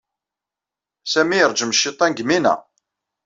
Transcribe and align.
Sami 1.11 1.37
yeṛjem 1.37 1.73
aciṭan 1.73 2.11
deg 2.13 2.25
Mina. 2.29 2.53